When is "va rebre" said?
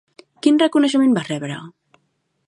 1.17-1.59